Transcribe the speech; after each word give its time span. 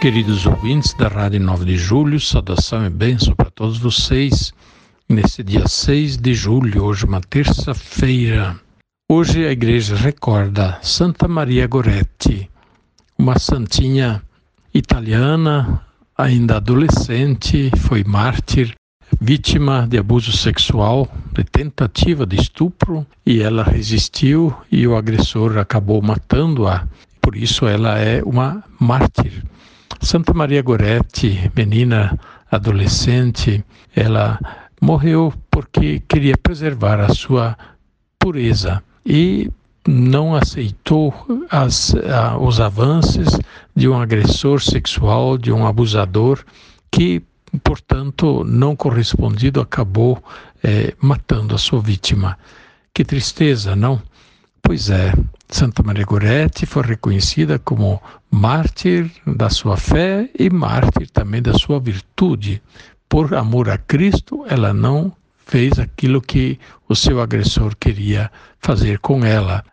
Queridos 0.00 0.46
ouvintes 0.46 0.94
da 0.94 1.08
Rádio 1.08 1.40
9 1.40 1.64
de 1.64 1.76
Julho, 1.76 2.20
saudação 2.20 2.86
e 2.86 2.88
bênção 2.88 3.34
para 3.34 3.50
todos 3.50 3.78
vocês 3.78 4.52
nesse 5.08 5.42
dia 5.42 5.66
6 5.66 6.16
de 6.16 6.34
julho, 6.34 6.84
hoje 6.84 7.04
uma 7.04 7.20
terça-feira. 7.20 8.56
Hoje 9.10 9.44
a 9.44 9.50
igreja 9.50 9.96
recorda 9.96 10.78
Santa 10.82 11.26
Maria 11.26 11.66
Goretti, 11.66 12.48
uma 13.18 13.40
santinha 13.40 14.22
italiana, 14.72 15.84
ainda 16.16 16.58
adolescente, 16.58 17.68
foi 17.78 18.04
mártir, 18.04 18.76
vítima 19.20 19.84
de 19.90 19.98
abuso 19.98 20.30
sexual, 20.30 21.08
de 21.32 21.42
tentativa 21.42 22.24
de 22.24 22.36
estupro, 22.36 23.04
e 23.26 23.42
ela 23.42 23.64
resistiu 23.64 24.54
e 24.70 24.86
o 24.86 24.96
agressor 24.96 25.58
acabou 25.58 26.00
matando-a. 26.00 26.86
Por 27.20 27.34
isso 27.34 27.66
ela 27.66 27.98
é 27.98 28.22
uma 28.22 28.62
mártir. 28.78 29.42
Santa 30.00 30.32
Maria 30.32 30.62
Goretti, 30.62 31.50
menina 31.56 32.18
adolescente, 32.50 33.64
ela 33.94 34.38
morreu 34.80 35.32
porque 35.50 36.00
queria 36.08 36.36
preservar 36.36 37.00
a 37.00 37.12
sua 37.12 37.56
pureza 38.18 38.82
e 39.04 39.50
não 39.86 40.34
aceitou 40.34 41.14
as, 41.50 41.94
os 42.40 42.60
avanços 42.60 43.38
de 43.74 43.88
um 43.88 43.98
agressor 43.98 44.60
sexual, 44.60 45.38
de 45.38 45.50
um 45.50 45.66
abusador, 45.66 46.44
que, 46.90 47.22
portanto, 47.64 48.44
não 48.44 48.76
correspondido, 48.76 49.60
acabou 49.60 50.22
é, 50.62 50.94
matando 51.00 51.54
a 51.54 51.58
sua 51.58 51.80
vítima. 51.80 52.38
Que 52.92 53.04
tristeza, 53.04 53.74
não? 53.74 54.00
Pois 54.60 54.90
é, 54.90 55.14
Santa 55.48 55.82
Maria 55.82 56.04
Goretti 56.04 56.66
foi 56.66 56.82
reconhecida 56.82 57.58
como 57.58 58.02
mártir 58.30 59.10
da 59.26 59.50
sua 59.50 59.76
fé 59.76 60.28
e 60.38 60.50
mártir 60.50 61.10
também 61.10 61.42
da 61.42 61.54
sua 61.54 61.80
virtude, 61.80 62.62
por 63.08 63.34
amor 63.34 63.70
a 63.70 63.78
Cristo, 63.78 64.44
ela 64.48 64.72
não 64.72 65.12
fez 65.46 65.78
aquilo 65.78 66.20
que 66.20 66.58
o 66.88 66.94
seu 66.94 67.20
agressor 67.20 67.74
queria 67.76 68.30
fazer 68.60 68.98
com 68.98 69.24
ela. 69.24 69.64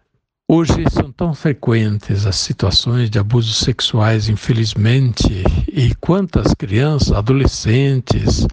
Hoje 0.48 0.86
são 0.92 1.12
tão 1.12 1.34
frequentes 1.34 2.28
as 2.28 2.36
situações 2.36 3.10
de 3.10 3.18
abusos 3.18 3.58
sexuais, 3.58 4.30
infelizmente, 4.30 5.44
e 5.68 5.94
quantas 5.96 6.54
crianças, 6.54 7.12
adolescentes, 7.12 8.46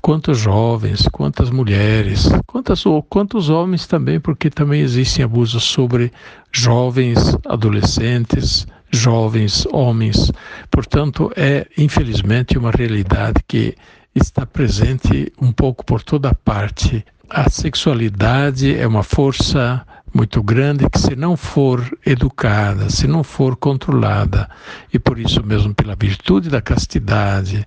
quantos 0.00 0.38
jovens, 0.38 1.06
quantas 1.12 1.50
mulheres, 1.50 2.30
quantas, 2.46 2.86
ou 2.86 3.02
quantos 3.02 3.50
homens 3.50 3.86
também, 3.86 4.18
porque 4.18 4.48
também 4.48 4.80
existem 4.80 5.22
abusos 5.22 5.64
sobre 5.64 6.10
jovens, 6.50 7.36
adolescentes, 7.46 8.66
jovens, 8.90 9.66
homens. 9.72 10.32
Portanto, 10.70 11.30
é 11.36 11.66
infelizmente 11.76 12.58
uma 12.58 12.70
realidade 12.70 13.42
que 13.46 13.76
está 14.14 14.46
presente 14.46 15.32
um 15.40 15.52
pouco 15.52 15.84
por 15.84 16.02
toda 16.02 16.34
parte. 16.34 17.04
A 17.28 17.50
sexualidade 17.50 18.76
é 18.76 18.86
uma 18.86 19.02
força 19.02 19.84
muito 20.14 20.40
grande 20.42 20.88
que, 20.88 20.98
se 20.98 21.16
não 21.16 21.36
for 21.36 21.84
educada, 22.06 22.88
se 22.88 23.08
não 23.08 23.24
for 23.24 23.56
controlada, 23.56 24.48
e 24.92 24.98
por 24.98 25.18
isso 25.18 25.44
mesmo 25.44 25.74
pela 25.74 25.96
virtude 25.96 26.48
da 26.48 26.62
castidade, 26.62 27.66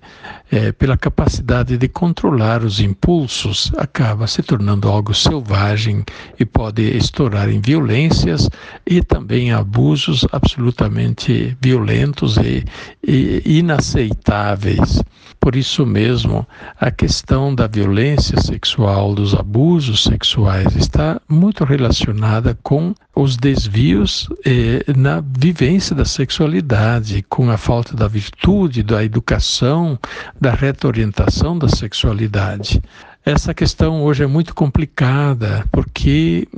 é, 0.50 0.72
pela 0.72 0.96
capacidade 0.96 1.76
de 1.76 1.88
controlar 1.88 2.64
os 2.64 2.80
impulsos, 2.80 3.70
acaba 3.76 4.26
se 4.26 4.42
tornando 4.42 4.88
algo 4.88 5.12
selvagem 5.12 6.02
e 6.40 6.44
pode 6.46 6.82
estourar 6.96 7.50
em 7.50 7.60
violências 7.60 8.48
e 8.86 9.02
também 9.02 9.52
abusos 9.52 10.26
absolutamente 10.32 11.56
violentos 11.60 12.38
e, 12.38 12.64
e 13.06 13.58
inaceitáveis. 13.58 15.02
Por 15.40 15.54
isso 15.54 15.86
mesmo, 15.86 16.46
a 16.78 16.90
questão 16.90 17.54
da 17.54 17.66
violência 17.66 18.40
sexual, 18.40 19.14
dos 19.14 19.34
abusos 19.34 20.02
sexuais, 20.02 20.74
está 20.74 21.20
muito 21.28 21.64
relacionada 21.64 22.37
com 22.62 22.94
os 23.14 23.36
desvios 23.36 24.28
eh, 24.44 24.84
na 24.96 25.20
vivência 25.20 25.94
da 25.94 26.04
sexualidade, 26.04 27.22
com 27.28 27.50
a 27.50 27.56
falta 27.56 27.94
da 27.94 28.08
virtude, 28.08 28.82
da 28.82 29.04
educação, 29.04 29.98
da 30.40 30.52
retroorientação 30.52 31.58
da 31.58 31.68
sexualidade. 31.68 32.80
Essa 33.24 33.52
questão 33.52 34.02
hoje 34.02 34.24
é 34.24 34.26
muito 34.26 34.54
complicada, 34.54 35.64
porque 35.70 36.48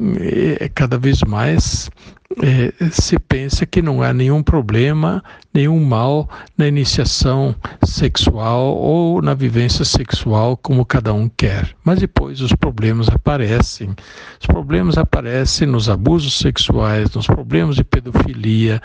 é, 0.59 0.69
cada 0.69 0.97
vez 0.97 1.21
mais 1.23 1.91
é, 2.39 2.73
se 2.93 3.19
pensa 3.19 3.67
que 3.67 3.83
não 3.83 4.03
há 4.03 4.13
nenhum 4.13 4.41
problema, 4.41 5.23
nenhum 5.53 5.85
mal 5.85 6.29
na 6.57 6.69
iniciação 6.69 7.55
sexual 7.85 8.77
ou 8.77 9.21
na 9.21 9.35
vivência 9.35 9.85
sexual 9.85 10.57
como 10.57 10.85
cada 10.85 11.13
um 11.13 11.29
quer. 11.29 11.75
Mas 11.85 11.99
depois 11.99 12.41
os 12.41 12.53
problemas 12.53 13.09
aparecem. 13.09 13.91
Os 14.41 14.47
problemas 14.47 14.97
aparecem 14.97 15.67
nos 15.67 15.89
abusos 15.89 16.39
sexuais, 16.39 17.11
nos 17.15 17.27
problemas 17.27 17.75
de 17.75 17.83
pedofilia, 17.83 18.81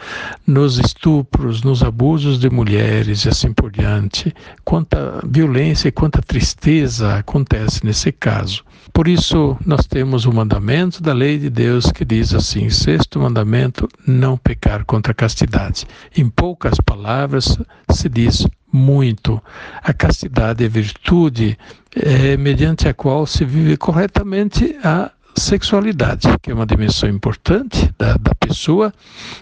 nos 0.47 0.79
estupros, 0.79 1.61
nos 1.61 1.83
abusos 1.83 2.39
de 2.39 2.49
mulheres 2.49 3.25
e 3.25 3.29
assim 3.29 3.53
por 3.53 3.71
diante. 3.71 4.33
Quanta 4.63 5.21
violência 5.23 5.87
e 5.87 5.91
quanta 5.91 6.19
tristeza 6.19 7.17
acontece 7.17 7.85
nesse 7.85 8.11
caso. 8.11 8.63
Por 8.93 9.07
isso, 9.07 9.57
nós 9.65 9.85
temos 9.85 10.25
o 10.25 10.31
mandamento 10.31 11.01
da 11.01 11.13
lei 11.13 11.37
de 11.37 11.49
Deus 11.49 11.91
que 11.91 12.05
diz 12.05 12.33
assim: 12.33 12.69
sexto 12.69 13.19
mandamento, 13.19 13.87
não 14.05 14.37
pecar 14.37 14.85
contra 14.85 15.11
a 15.11 15.15
castidade. 15.15 15.85
Em 16.15 16.29
poucas 16.29 16.77
palavras, 16.79 17.57
se 17.89 18.07
diz 18.09 18.47
muito. 18.71 19.41
A 19.81 19.93
castidade 19.93 20.63
é 20.63 20.67
virtude 20.67 21.57
é, 21.95 22.35
mediante 22.37 22.87
a 22.87 22.93
qual 22.93 23.25
se 23.25 23.45
vive 23.45 23.77
corretamente 23.77 24.75
a 24.83 25.11
sexualidade, 25.37 26.27
que 26.41 26.51
é 26.51 26.53
uma 26.53 26.65
dimensão 26.65 27.09
importante 27.09 27.93
da, 27.97 28.13
da 28.17 28.33
pessoa, 28.35 28.93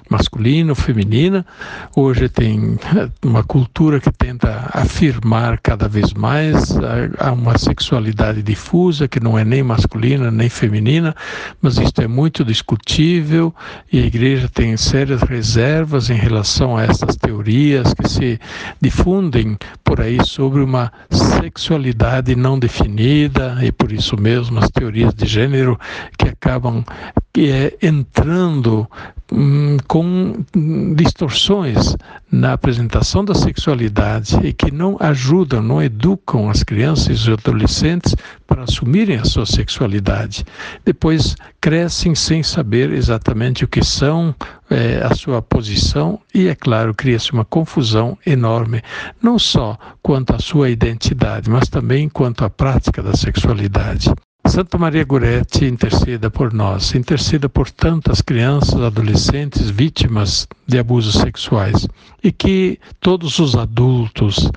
masculina, 0.09 0.73
feminina. 0.73 1.45
Hoje 1.95 2.27
tem 2.27 2.77
uma 3.23 3.43
cultura 3.43 3.99
que 3.99 4.11
tenta 4.11 4.69
afirmar 4.73 5.59
cada 5.61 5.87
vez 5.87 6.13
mais 6.13 6.75
a, 6.77 7.29
a 7.29 7.31
uma 7.31 7.57
sexualidade 7.57 8.41
difusa, 8.41 9.07
que 9.07 9.19
não 9.19 9.37
é 9.37 9.45
nem 9.45 9.61
masculina 9.61 10.31
nem 10.31 10.49
feminina, 10.49 11.15
mas 11.61 11.77
isto 11.77 12.01
é 12.01 12.07
muito 12.07 12.43
discutível 12.43 13.53
e 13.91 14.01
a 14.01 14.05
igreja 14.05 14.49
tem 14.49 14.75
sérias 14.77 15.21
reservas 15.21 16.09
em 16.09 16.17
relação 16.17 16.75
a 16.75 16.83
essas 16.83 17.15
teorias 17.15 17.93
que 17.93 18.07
se 18.07 18.39
difundem 18.81 19.57
por 19.83 20.01
aí 20.01 20.17
sobre 20.25 20.61
uma 20.61 20.91
sexualidade 21.11 22.35
não 22.35 22.57
definida 22.57 23.57
e 23.61 23.71
por 23.71 23.91
isso 23.91 24.19
mesmo 24.19 24.59
as 24.59 24.69
teorias 24.69 25.13
de 25.13 25.25
gênero 25.27 25.79
que 26.17 26.27
acabam 26.29 26.83
é 27.35 27.75
entrando 27.81 28.88
hum, 29.31 29.77
com 29.88 30.45
distorções 30.95 31.95
na 32.31 32.53
apresentação 32.53 33.25
da 33.25 33.33
sexualidade 33.33 34.38
e 34.44 34.53
que 34.53 34.71
não 34.71 34.97
ajudam, 34.99 35.59
não 35.59 35.81
educam 35.81 36.47
as 36.47 36.62
crianças 36.62 37.07
e 37.07 37.12
os 37.12 37.30
adolescentes 37.30 38.15
para 38.45 38.63
assumirem 38.63 39.18
a 39.18 39.25
sua 39.25 39.47
sexualidade. 39.47 40.45
Depois 40.85 41.35
crescem 41.59 42.13
sem 42.13 42.44
saber 42.44 42.91
exatamente 42.91 43.63
o 43.63 43.68
que 43.68 43.83
são, 43.83 44.35
é, 44.69 45.01
a 45.03 45.15
sua 45.15 45.41
posição 45.41 46.19
e, 46.35 46.47
é 46.47 46.53
claro, 46.53 46.94
cria-se 46.94 47.31
uma 47.33 47.45
confusão 47.45 48.15
enorme, 48.25 48.83
não 49.19 49.39
só 49.39 49.75
quanto 50.03 50.35
à 50.35 50.39
sua 50.39 50.69
identidade, 50.69 51.50
mas 51.50 51.68
também 51.68 52.07
quanto 52.07 52.45
à 52.45 52.50
prática 52.50 53.01
da 53.01 53.15
sexualidade. 53.15 54.13
Santa 54.45 54.78
Maria 54.78 55.04
Goretti 55.06 55.66
interceda 55.66 56.30
por 56.30 56.54
nós, 56.54 56.94
interceda 56.94 57.48
por 57.48 57.72
tantas 57.72 58.22
crianças, 58.22 58.80
adolescentes 58.81 59.69
vítimas 59.69 60.48
de 60.68 60.78
abusos 60.78 61.16
sexuais 61.16 61.88
e 62.22 62.31
que 62.31 62.78
todos 63.00 63.40
os 63.40 63.56
adultos, 63.56 64.51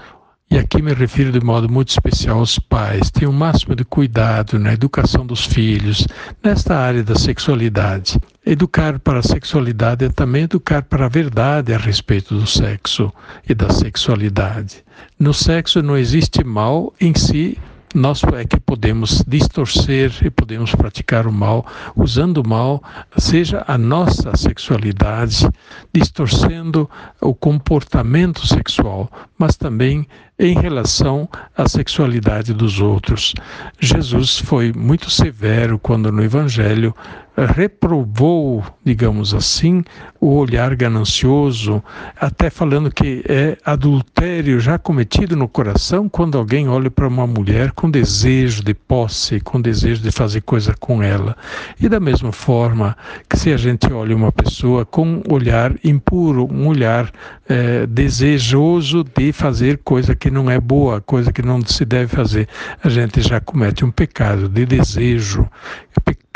e 0.50 0.58
aqui 0.58 0.82
me 0.82 0.92
refiro 0.92 1.32
de 1.32 1.42
modo 1.42 1.68
muito 1.68 1.90
especial 1.90 2.40
aos 2.40 2.58
pais, 2.58 3.10
tenham 3.10 3.30
o 3.30 3.34
máximo 3.34 3.74
de 3.74 3.84
cuidado 3.84 4.58
na 4.58 4.72
educação 4.72 5.24
dos 5.24 5.46
filhos, 5.46 6.06
nesta 6.42 6.76
área 6.76 7.02
da 7.02 7.14
sexualidade. 7.14 8.20
Educar 8.44 8.98
para 8.98 9.20
a 9.20 9.22
sexualidade 9.22 10.04
é 10.04 10.08
também 10.08 10.42
educar 10.42 10.82
para 10.82 11.06
a 11.06 11.08
verdade 11.08 11.72
a 11.72 11.78
respeito 11.78 12.34
do 12.34 12.46
sexo 12.46 13.10
e 13.48 13.54
da 13.54 13.70
sexualidade. 13.70 14.84
No 15.18 15.32
sexo 15.32 15.80
não 15.80 15.96
existe 15.96 16.44
mal 16.44 16.92
em 17.00 17.14
si, 17.14 17.56
nós 17.96 18.22
é 18.24 18.44
que 18.44 18.60
podemos 18.60 19.24
distorcer 19.26 20.12
e 20.22 20.28
podemos 20.28 20.74
praticar 20.74 21.26
o 21.26 21.32
mal, 21.32 21.66
usando 21.96 22.38
o 22.38 22.46
mal, 22.46 22.82
seja 23.16 23.64
a 23.66 23.78
nossa 23.78 24.36
sexualidade, 24.36 25.48
distorcendo 25.94 26.88
o 27.22 27.34
comportamento 27.34 28.46
sexual, 28.46 29.10
mas 29.38 29.56
também 29.56 30.06
em 30.38 30.54
relação 30.54 31.28
à 31.56 31.68
sexualidade 31.68 32.52
dos 32.52 32.80
outros. 32.80 33.34
Jesus 33.80 34.38
foi 34.38 34.72
muito 34.72 35.10
severo 35.10 35.78
quando 35.78 36.12
no 36.12 36.22
Evangelho 36.22 36.94
reprovou, 37.36 38.64
digamos 38.84 39.34
assim, 39.34 39.84
o 40.18 40.36
olhar 40.36 40.74
ganancioso, 40.74 41.82
até 42.18 42.48
falando 42.48 42.90
que 42.90 43.22
é 43.28 43.58
adultério 43.64 44.58
já 44.58 44.78
cometido 44.78 45.36
no 45.36 45.46
coração 45.46 46.08
quando 46.08 46.38
alguém 46.38 46.68
olha 46.68 46.90
para 46.90 47.06
uma 47.06 47.26
mulher 47.26 47.72
com 47.72 47.90
desejo 47.90 48.64
de 48.64 48.72
posse, 48.72 49.40
com 49.40 49.60
desejo 49.60 50.02
de 50.02 50.10
fazer 50.10 50.40
coisa 50.40 50.74
com 50.80 51.02
ela. 51.02 51.36
E 51.78 51.88
da 51.88 52.00
mesma 52.00 52.32
forma 52.32 52.96
que 53.28 53.38
se 53.38 53.52
a 53.52 53.56
gente 53.56 53.92
olha 53.92 54.16
uma 54.16 54.32
pessoa 54.32 54.86
com 54.86 55.06
um 55.06 55.22
olhar 55.28 55.74
impuro, 55.84 56.48
um 56.50 56.66
olhar 56.68 57.12
é, 57.48 57.86
desejoso 57.86 59.04
de 59.04 59.32
fazer 59.32 59.78
coisa 59.84 60.16
que 60.16 60.25
não 60.30 60.50
é 60.50 60.60
boa, 60.60 61.00
coisa 61.00 61.32
que 61.32 61.42
não 61.42 61.64
se 61.64 61.84
deve 61.84 62.14
fazer, 62.14 62.48
a 62.82 62.88
gente 62.88 63.20
já 63.20 63.40
comete 63.40 63.84
um 63.84 63.90
pecado 63.90 64.48
de 64.48 64.66
desejo. 64.66 65.48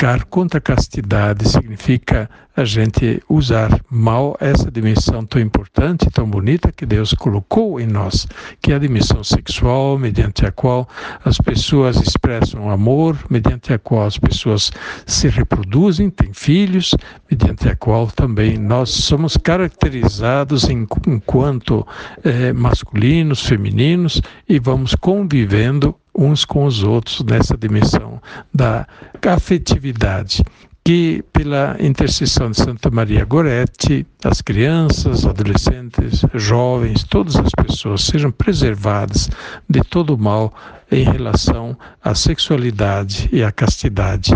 Pecar 0.01 0.25
contra 0.25 0.57
a 0.57 0.61
castidade 0.61 1.47
significa 1.47 2.27
a 2.57 2.65
gente 2.65 3.21
usar 3.29 3.79
mal 3.87 4.35
essa 4.39 4.71
dimensão 4.71 5.23
tão 5.23 5.39
importante, 5.39 6.09
tão 6.09 6.27
bonita 6.27 6.71
que 6.71 6.87
Deus 6.87 7.13
colocou 7.13 7.79
em 7.79 7.85
nós, 7.85 8.27
que 8.59 8.71
é 8.71 8.75
a 8.75 8.79
dimensão 8.79 9.23
sexual, 9.23 9.99
mediante 9.99 10.43
a 10.43 10.51
qual 10.51 10.89
as 11.23 11.37
pessoas 11.37 11.97
expressam 11.97 12.71
amor, 12.71 13.15
mediante 13.29 13.73
a 13.73 13.77
qual 13.77 14.07
as 14.07 14.17
pessoas 14.17 14.71
se 15.05 15.27
reproduzem, 15.27 16.09
têm 16.09 16.33
filhos, 16.33 16.95
mediante 17.29 17.69
a 17.69 17.75
qual 17.75 18.07
também 18.07 18.57
nós 18.57 18.89
somos 18.89 19.37
caracterizados 19.37 20.67
em, 20.67 20.87
enquanto 21.05 21.85
eh, 22.23 22.51
masculinos, 22.51 23.45
femininos 23.45 24.19
e 24.49 24.57
vamos 24.57 24.95
convivendo 24.95 25.95
uns 26.15 26.45
com 26.45 26.65
os 26.65 26.83
outros 26.83 27.23
nessa 27.23 27.57
dimensão 27.57 28.21
da 28.53 28.87
afetividade 29.25 30.43
que 30.83 31.23
pela 31.31 31.77
intercessão 31.79 32.49
de 32.49 32.57
Santa 32.57 32.89
Maria 32.89 33.23
Goretti, 33.23 34.05
as 34.23 34.41
crianças, 34.41 35.25
adolescentes, 35.25 36.21
jovens, 36.33 37.03
todas 37.03 37.35
as 37.35 37.51
pessoas 37.51 38.01
sejam 38.01 38.31
preservadas 38.31 39.29
de 39.69 39.81
todo 39.81 40.15
o 40.15 40.17
mal 40.17 40.53
em 40.91 41.03
relação 41.03 41.77
à 42.03 42.15
sexualidade 42.15 43.29
e 43.31 43.43
à 43.43 43.51
castidade. 43.51 44.31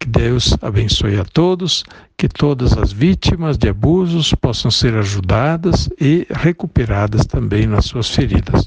Que 0.00 0.08
Deus 0.08 0.56
abençoe 0.60 1.18
a 1.18 1.24
todos, 1.24 1.84
que 2.16 2.28
todas 2.28 2.76
as 2.76 2.90
vítimas 2.90 3.56
de 3.58 3.68
abusos 3.68 4.34
possam 4.34 4.70
ser 4.70 4.94
ajudadas 4.94 5.88
e 6.00 6.26
recuperadas 6.30 7.26
também 7.26 7.66
nas 7.66 7.84
suas 7.84 8.08
feridas. 8.08 8.66